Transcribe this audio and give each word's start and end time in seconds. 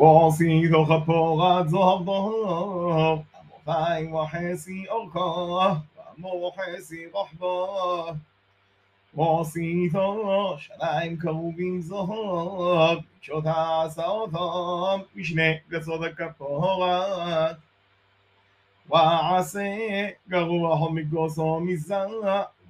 وعصيت 0.00 0.72
خبارة 0.74 1.62
ظهرها 1.62 3.24
فاي 3.66 4.12
وحاسي 4.12 4.86
أرقاه 4.90 5.82
وموحاسي 6.24 7.10
رحباه 7.14 8.16
وعصيت 9.14 9.92
شنايم 10.58 11.18
كروبي 11.22 11.80
زهر. 11.80 13.02
شوتا 13.20 13.88
سوثم 13.88 15.02
مشني 15.16 15.62
قصد 15.72 16.06
كفارات 16.06 17.56
وعسى 18.90 20.14
قروح 20.32 20.80
مقصة 20.92 21.58
مزا 21.58 22.02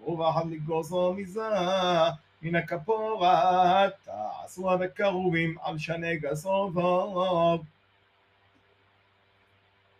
قروح 0.07 0.45
مقصة 0.45 1.13
مزا 1.13 2.19
من 2.43 2.61
كفارات 2.61 3.99
עד 4.59 4.83
הקרובים 4.83 5.55
על 5.63 5.79
שני 5.79 6.17
גסותיו. 6.17 7.59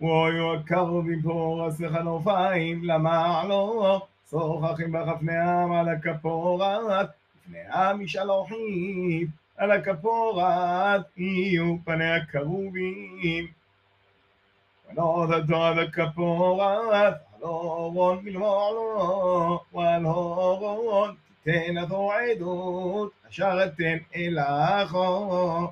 והיו 0.01 0.55
הקרובים 0.55 1.23
פורס 1.23 1.77
וחנופיים 1.81 2.85
למעלות, 2.85 4.07
שוחחים 4.31 4.93
בחפניהם 4.93 5.73
על 5.73 5.89
הכפורת, 5.89 7.09
פניהם 7.47 8.01
משלוחים, 8.01 9.27
על 9.57 9.71
הכפורת 9.71 11.03
יהיו 11.17 11.77
פני 11.85 12.11
הקרובים. 12.11 13.47
ונודתו 14.89 15.65
עד 15.65 15.79
הכפורת, 15.79 17.15
על 17.35 17.43
אורון 17.43 18.19
מלמעלו, 18.25 19.61
ועל 19.75 20.07
אורון 20.07 21.15
תן 21.44 21.84
אתו 21.84 22.12
עדות, 22.14 23.12
אשר 23.30 23.66
אתן 23.66 23.98
אלכו. 24.16 25.68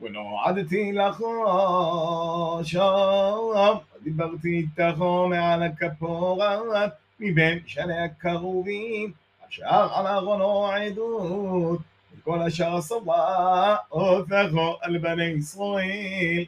ונועדתי 0.00 0.92
לכו 0.92 2.60
שם, 2.64 3.74
דיברתי 4.04 4.48
איתכו 4.78 5.28
מעל 5.28 5.62
הכפורת, 5.62 6.92
מבין 7.20 7.58
שני 7.66 8.00
הקרובים, 8.00 9.12
אשר 9.48 9.88
על 9.94 10.06
ארונו 10.06 10.66
עדות, 10.66 11.80
וכל 12.14 12.42
אשר 12.42 12.80
סובה 12.80 13.76
אותכו 13.92 14.76
על 14.80 14.98
בני 14.98 15.24
ישראל. 15.24 16.44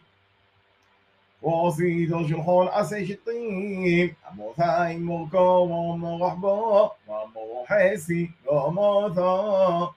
وسيد 1.41 2.27
شرح 2.27 2.49
عسي 2.49 3.13
الطيب 3.13 4.13
أبو 4.27 4.53
ثاي 4.57 4.97
مركا 4.97 5.39
ومن 5.39 6.21
رحبا 6.21 6.91
ومن 7.07 7.65
حسي 7.67 8.29
ومثا 8.47 9.91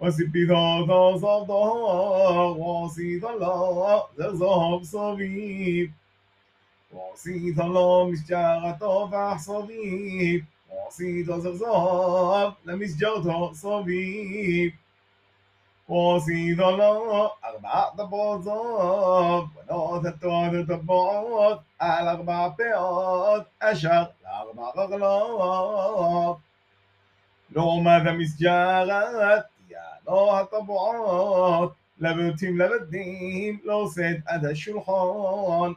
وسبي 0.00 0.44
ذا 0.44 1.16
صفدها 1.16 2.40
وسيد 2.58 3.24
الله 3.24 4.02
ذهب 4.18 4.82
صبيب 4.82 5.92
وسيد 6.92 7.60
الله 7.60 8.10
مشجعة 8.10 8.78
فح 9.10 9.38
صبيب. 9.38 10.44
وسيد 10.86 11.26
زغزاب 11.26 12.54
لمشجعة 12.64 13.52
صبيب. 13.52 14.72
وصيد 15.88 16.60
الله 16.60 17.30
أربعة 17.44 17.96
طبوزات 17.96 19.44
ونوث 19.70 20.06
التوان 20.06 20.66
طبوعات 20.66 21.60
على 21.80 22.10
أربع 22.10 22.46
بيات 22.48 23.46
أشر 23.62 24.12
لأربع 24.24 24.72
أغلاط 24.78 26.38
لو 27.50 27.80
ماذا 27.80 28.12
مسجارات 28.12 29.46
يا 29.70 29.84
نوها 30.08 30.42
طبوعات 30.42 31.72
لبتيم 32.00 32.62
لبديم 32.62 33.60
لو 33.64 33.88
سيد 33.88 34.22
أدى 34.28 34.50
الشلحان 34.50 35.76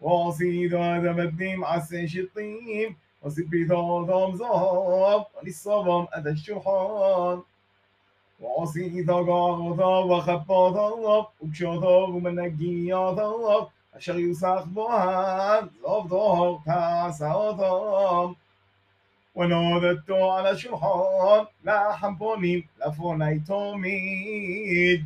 وصيد 0.00 0.74
أدى 0.74 1.08
بديم 1.08 1.64
عسين 1.64 2.08
شطيم 2.08 2.96
وسيد 3.22 3.50
بيضا 3.50 4.02
ضام 4.02 4.36
زهر 4.36 5.24
ولصبم 5.42 6.06
أدى 6.12 6.30
الشلحان 6.30 7.42
وعصيته 8.40 9.12
غاوته 9.12 9.86
وخبوته 10.10 11.26
وكشوته 11.40 11.88
ومنقيته 11.88 13.68
أشر 13.94 14.18
يوسخ 14.18 14.64
بها 14.64 15.60
زفته 15.82 16.58
كاسوته 16.66 18.34
ونودته 19.34 20.32
على 20.32 20.58
شرحان 20.58 21.46
لا 21.64 21.92
حنبوني 21.92 22.66
لفونيتوميد 22.86 25.04